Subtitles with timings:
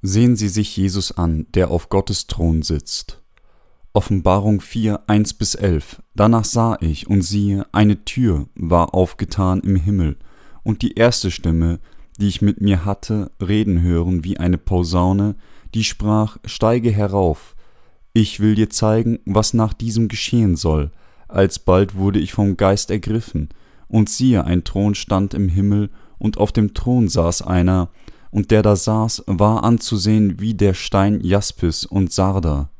[0.00, 3.20] Sehen Sie sich Jesus an, der auf Gottes Thron sitzt.
[3.92, 6.00] Offenbarung 4, 1 bis 11.
[6.14, 10.16] Danach sah ich, und siehe, eine Tür war aufgetan im Himmel,
[10.62, 11.80] und die erste Stimme,
[12.20, 15.34] die ich mit mir hatte, reden hören wie eine Posaune,
[15.74, 17.56] die sprach, steige herauf,
[18.12, 20.92] ich will dir zeigen, was nach diesem geschehen soll.
[21.26, 23.48] Alsbald wurde ich vom Geist ergriffen,
[23.88, 27.90] und siehe, ein Thron stand im Himmel, und auf dem Thron saß einer,
[28.30, 32.70] und der da saß, war anzusehen wie der Stein Jaspis und Sarder,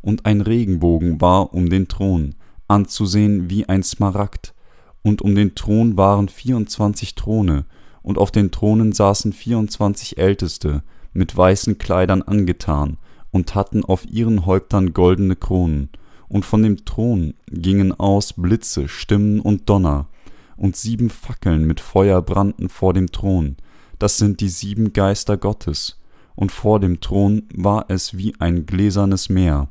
[0.00, 2.34] und ein Regenbogen war um den Thron,
[2.68, 4.54] anzusehen wie ein Smaragd,
[5.02, 7.64] und um den Thron waren vierundzwanzig Throne,
[8.02, 12.96] und auf den Thronen saßen vierundzwanzig Älteste, mit weißen Kleidern angetan,
[13.30, 15.90] und hatten auf ihren Häuptern goldene Kronen,
[16.28, 20.06] und von dem Thron gingen aus Blitze, Stimmen und Donner,
[20.56, 23.56] und sieben Fackeln mit Feuer brannten vor dem Thron,
[23.98, 26.00] das sind die sieben Geister Gottes,
[26.34, 29.68] und vor dem Thron war es wie ein gläsernes Meer,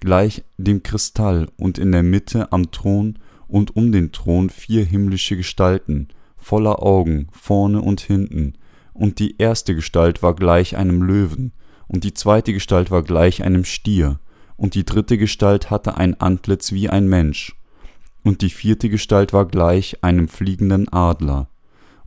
[0.00, 5.36] gleich dem Kristall, und in der Mitte am Thron und um den Thron vier himmlische
[5.36, 8.54] Gestalten, voller Augen, vorne und hinten,
[8.92, 11.52] und die erste Gestalt war gleich einem Löwen,
[11.88, 14.20] und die zweite Gestalt war gleich einem Stier,
[14.56, 17.56] und die dritte Gestalt hatte ein Antlitz wie ein Mensch,
[18.22, 21.48] und die vierte Gestalt war gleich einem fliegenden Adler,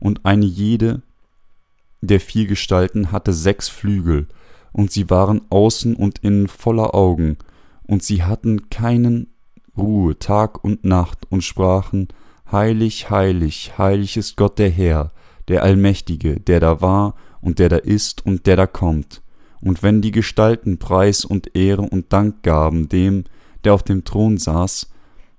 [0.00, 1.02] und eine jede
[2.00, 4.28] der vier Gestalten hatte sechs Flügel,
[4.72, 7.38] und sie waren außen und innen voller Augen,
[7.82, 9.28] und sie hatten keinen
[9.76, 12.08] Ruhe Tag und Nacht und sprachen,
[12.50, 15.12] Heilig, heilig, heilig ist Gott der Herr,
[15.48, 19.20] der Allmächtige, der da war und der da ist und der da kommt.
[19.60, 23.24] Und wenn die Gestalten Preis und Ehre und Dank gaben dem,
[23.64, 24.90] der auf dem Thron saß,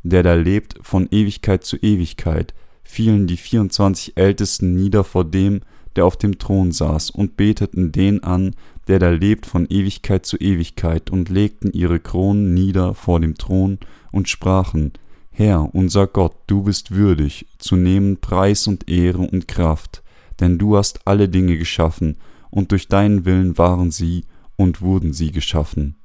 [0.03, 5.61] der da lebt von Ewigkeit zu Ewigkeit, fielen die vierundzwanzig Ältesten nieder vor dem,
[5.95, 8.55] der auf dem Thron saß, und beteten den an,
[8.87, 13.79] der da lebt von Ewigkeit zu Ewigkeit, und legten ihre Kronen nieder vor dem Thron
[14.11, 14.93] und sprachen,
[15.31, 20.03] Herr, unser Gott, du bist würdig, zu nehmen Preis und Ehre und Kraft,
[20.39, 22.17] denn du hast alle Dinge geschaffen,
[22.49, 24.25] und durch deinen Willen waren sie
[24.55, 25.95] und wurden sie geschaffen.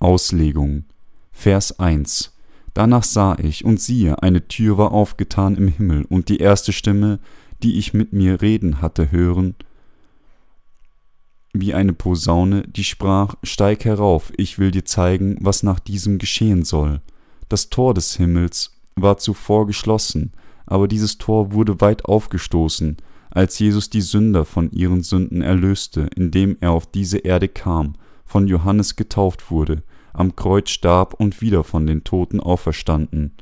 [0.00, 0.84] Auslegung
[1.32, 2.32] Vers 1
[2.74, 7.18] Danach sah ich, und siehe, eine Tür war aufgetan im Himmel, und die erste Stimme,
[7.62, 9.54] die ich mit mir reden hatte hören,
[11.52, 16.64] wie eine Posaune, die sprach, Steig herauf, ich will dir zeigen, was nach diesem geschehen
[16.64, 17.00] soll.
[17.48, 20.32] Das Tor des Himmels war zuvor geschlossen,
[20.66, 22.98] aber dieses Tor wurde weit aufgestoßen,
[23.30, 27.94] als Jesus die Sünder von ihren Sünden erlöste, indem er auf diese Erde kam,
[28.24, 29.82] von Johannes getauft wurde,
[30.12, 33.32] am Kreuz starb und wieder von den Toten auferstanden.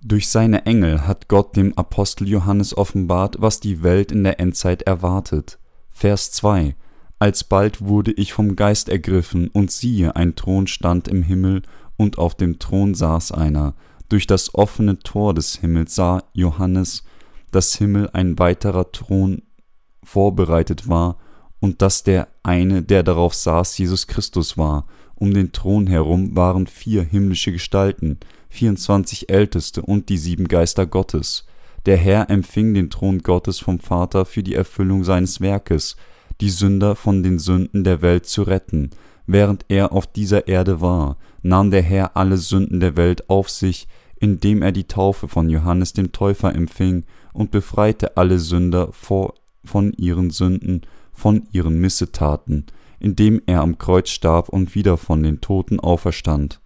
[0.00, 4.82] Durch seine Engel hat Gott dem Apostel Johannes offenbart, was die Welt in der Endzeit
[4.82, 5.58] erwartet.
[5.90, 6.76] Vers 2
[7.18, 11.62] Alsbald wurde ich vom Geist ergriffen, und siehe, ein Thron stand im Himmel,
[11.96, 13.74] und auf dem Thron saß einer.
[14.08, 17.02] Durch das offene Tor des Himmels sah Johannes,
[17.50, 19.42] dass Himmel ein weiterer Thron
[20.04, 21.18] vorbereitet war,
[21.58, 24.86] und dass der eine, der darauf saß, Jesus Christus war.
[25.16, 31.46] Um den Thron herum waren vier himmlische Gestalten, 24 Älteste und die sieben Geister Gottes.
[31.86, 35.96] Der Herr empfing den Thron Gottes vom Vater für die Erfüllung seines Werkes,
[36.40, 38.90] die Sünder von den Sünden der Welt zu retten.
[39.26, 43.88] Während er auf dieser Erde war, nahm der Herr alle Sünden der Welt auf sich,
[44.20, 49.34] indem er die Taufe von Johannes dem Täufer empfing und befreite alle Sünder vor,
[49.64, 50.82] von ihren Sünden,
[51.12, 52.66] von ihren Missetaten,
[52.98, 56.60] indem er am Kreuz starb und wieder von den Toten auferstand.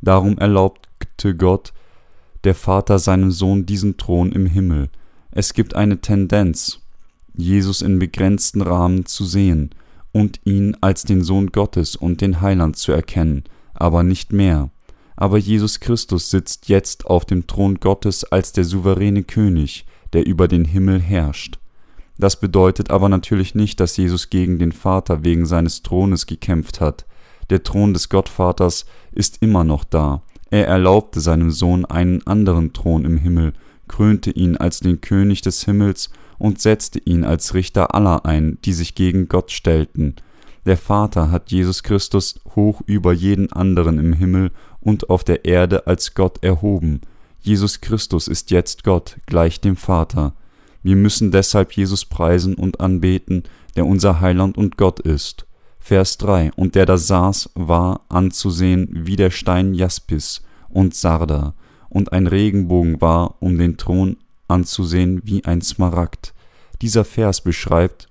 [0.00, 1.72] Darum erlaubte Gott,
[2.44, 4.88] der Vater seinem Sohn diesen Thron im Himmel.
[5.30, 6.80] Es gibt eine Tendenz,
[7.34, 9.70] Jesus in begrenzten Rahmen zu sehen
[10.12, 13.44] und ihn als den Sohn Gottes und den Heiland zu erkennen,
[13.74, 14.70] aber nicht mehr.
[15.16, 20.48] Aber Jesus Christus sitzt jetzt auf dem Thron Gottes als der souveräne König, der über
[20.48, 21.58] den Himmel herrscht.
[22.18, 27.06] Das bedeutet aber natürlich nicht, dass Jesus gegen den Vater wegen seines Thrones gekämpft hat.
[27.50, 30.22] Der Thron des Gottvaters ist immer noch da.
[30.50, 33.52] Er erlaubte seinem Sohn einen anderen Thron im Himmel,
[33.86, 38.72] krönte ihn als den König des Himmels und setzte ihn als Richter aller ein, die
[38.72, 40.16] sich gegen Gott stellten.
[40.66, 45.86] Der Vater hat Jesus Christus hoch über jeden anderen im Himmel und auf der Erde
[45.86, 47.00] als Gott erhoben.
[47.40, 50.34] Jesus Christus ist jetzt Gott, gleich dem Vater.
[50.82, 53.44] Wir müssen deshalb Jesus preisen und anbeten,
[53.76, 55.46] der unser Heiland und Gott ist.
[55.88, 61.54] Vers 3 Und der da saß, war anzusehen wie der Stein Jaspis und Sarda,
[61.88, 64.18] und ein Regenbogen war um den Thron
[64.48, 66.34] anzusehen wie ein Smaragd.
[66.82, 68.06] Dieser Vers beschreibt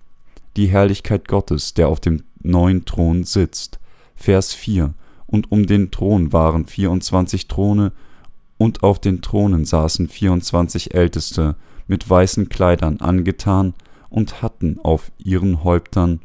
[0.55, 3.77] die Herrlichkeit Gottes, der auf dem neuen Thron sitzt.
[4.15, 4.95] Vers 4
[5.27, 7.91] Und um den Thron waren 24 Throne,
[8.57, 13.75] und auf den Thronen saßen 24 Älteste, mit weißen Kleidern angetan,
[14.09, 16.21] und hatten auf ihren Häuptern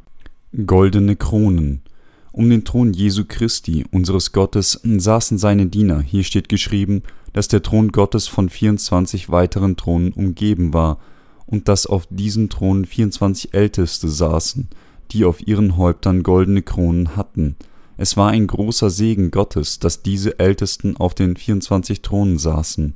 [0.67, 1.83] goldene Kronen.
[2.31, 6.01] Um den Thron Jesu Christi, unseres Gottes, saßen seine Diener.
[6.01, 7.03] Hier steht geschrieben,
[7.33, 10.99] dass der Thron Gottes von 24 weiteren Thronen umgeben war
[11.47, 14.69] und dass auf diesen Thronen 24 Älteste saßen,
[15.11, 17.57] die auf ihren Häuptern goldene Kronen hatten.
[17.97, 22.95] Es war ein großer Segen Gottes, dass diese Ältesten auf den 24 Thronen saßen.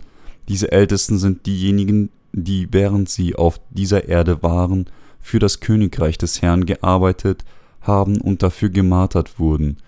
[0.49, 4.87] Diese Ältesten sind diejenigen, die während sie auf dieser Erde waren,
[5.27, 7.45] für das Königreich des Herrn gearbeitet
[7.81, 9.79] haben und dafür gemartert wurden.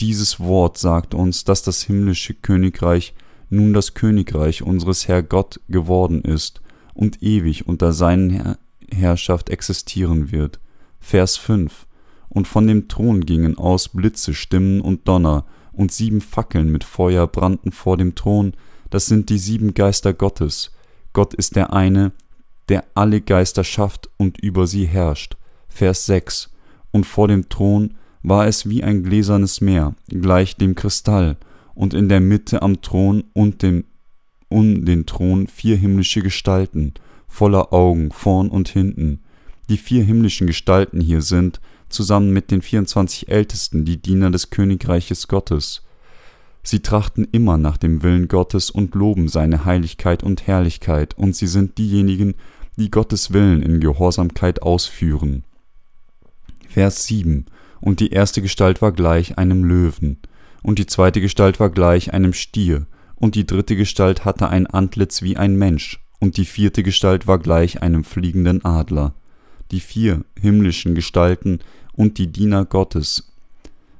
[0.00, 3.14] Dieses Wort sagt uns, dass das himmlische Königreich
[3.50, 6.62] nun das Königreich unseres Herr Gott geworden ist
[6.94, 8.56] und ewig unter seinen
[8.90, 10.60] Herrschaft existieren wird.
[10.98, 11.86] Vers 5
[12.30, 17.26] Und von dem Thron gingen aus Blitze, Stimmen und Donner, und sieben Fackeln mit Feuer
[17.26, 18.54] brannten vor dem Thron,
[18.88, 20.70] das sind die sieben Geister Gottes.
[21.12, 22.12] Gott ist der eine,
[22.68, 25.36] der alle Geister schafft und über sie herrscht.
[25.68, 26.50] Vers 6
[26.90, 31.36] und vor dem Thron war es wie ein gläsernes Meer, gleich dem Kristall,
[31.74, 33.84] und in der Mitte am Thron und dem,
[34.48, 36.94] um den Thron vier himmlische Gestalten,
[37.28, 39.20] voller Augen vorn und hinten.
[39.68, 45.28] Die vier himmlischen Gestalten hier sind, zusammen mit den 24 Ältesten, die Diener des Königreiches
[45.28, 45.82] Gottes.
[46.62, 51.46] Sie trachten immer nach dem Willen Gottes und loben seine Heiligkeit und Herrlichkeit, und sie
[51.46, 52.34] sind diejenigen,
[52.76, 55.44] die Gottes Willen in Gehorsamkeit ausführen.
[56.68, 57.46] Vers 7
[57.80, 60.18] Und die erste Gestalt war gleich einem Löwen,
[60.62, 65.22] und die zweite Gestalt war gleich einem Stier, und die dritte Gestalt hatte ein Antlitz
[65.22, 69.14] wie ein Mensch, und die vierte Gestalt war gleich einem fliegenden Adler.
[69.70, 71.60] Die vier himmlischen Gestalten
[71.92, 73.32] und die Diener Gottes,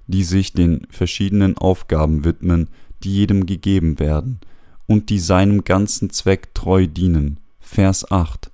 [0.07, 2.69] die sich den verschiedenen Aufgaben widmen,
[3.03, 4.39] die jedem gegeben werden,
[4.87, 7.39] und die seinem ganzen Zweck treu dienen.
[7.59, 8.51] Vers 8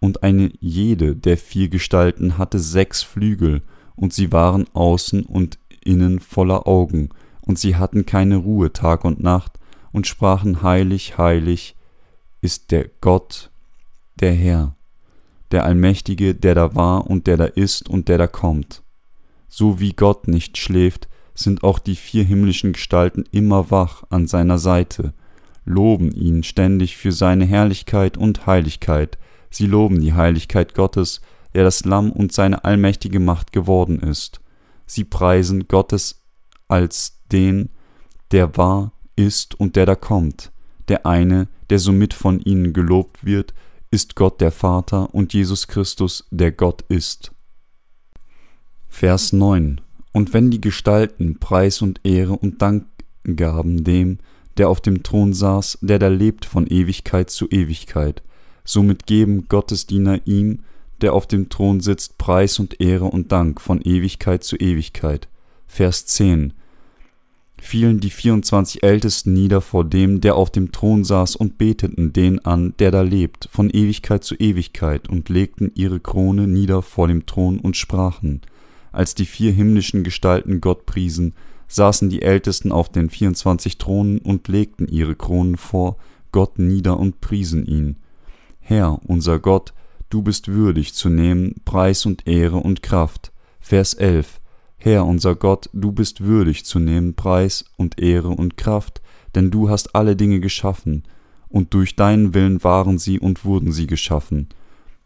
[0.00, 3.62] und eine jede der vier Gestalten hatte sechs Flügel,
[3.94, 7.10] und sie waren außen und innen voller Augen,
[7.42, 9.58] und sie hatten keine Ruhe Tag und Nacht,
[9.92, 11.76] und sprachen Heilig, heilig
[12.40, 13.50] ist der Gott,
[14.20, 14.76] der Herr,
[15.50, 18.82] der Allmächtige, der da war und der da ist und der da kommt.
[19.48, 24.58] So wie Gott nicht schläft, sind auch die vier himmlischen Gestalten immer wach an seiner
[24.58, 25.12] Seite,
[25.64, 29.18] loben ihn ständig für seine Herrlichkeit und Heiligkeit,
[29.50, 31.20] Sie loben die Heiligkeit Gottes,
[31.54, 34.40] der das Lamm und seine allmächtige Macht geworden ist.
[34.86, 36.22] Sie preisen Gottes
[36.68, 37.70] als den,
[38.30, 40.52] der war, ist und der da kommt.
[40.88, 43.54] Der eine, der somit von ihnen gelobt wird,
[43.90, 47.32] ist Gott der Vater und Jesus Christus, der Gott ist.
[48.88, 49.80] Vers 9
[50.12, 52.86] Und wenn die Gestalten Preis und Ehre und Dank
[53.24, 54.18] gaben dem,
[54.56, 58.22] der auf dem Thron saß, der da lebt von Ewigkeit zu Ewigkeit,
[58.64, 60.60] Somit geben Gottesdiener ihm,
[61.00, 65.28] der auf dem Thron sitzt, Preis und Ehre und Dank von Ewigkeit zu Ewigkeit.
[65.66, 66.52] Vers 10
[67.60, 72.44] fielen die 24 Ältesten nieder vor dem, der auf dem Thron saß, und beteten den
[72.44, 77.26] an, der da lebt, von Ewigkeit zu Ewigkeit, und legten ihre Krone nieder vor dem
[77.26, 78.40] Thron und sprachen.
[78.92, 81.34] Als die vier himmlischen Gestalten Gott priesen,
[81.68, 85.96] saßen die Ältesten auf den 24 Thronen und legten ihre Kronen vor
[86.32, 87.96] Gott nieder und priesen ihn.
[88.70, 89.74] Herr, unser Gott,
[90.10, 93.32] du bist würdig zu nehmen Preis und Ehre und Kraft.
[93.58, 94.40] Vers 11.
[94.76, 99.02] Herr, unser Gott, du bist würdig zu nehmen Preis und Ehre und Kraft,
[99.34, 101.02] denn du hast alle Dinge geschaffen,
[101.48, 104.50] und durch deinen Willen waren sie und wurden sie geschaffen.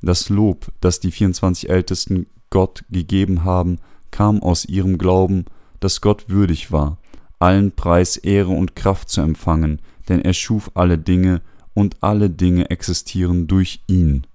[0.02, 3.78] Das Lob, das die 24 Ältesten Gott gegeben haben,
[4.10, 5.46] kam aus ihrem Glauben,
[5.80, 6.98] dass Gott würdig war,
[7.38, 9.80] allen Preis, Ehre und Kraft zu empfangen,
[10.10, 11.40] denn er schuf alle Dinge,
[11.74, 14.26] und alle Dinge existieren durch ihn.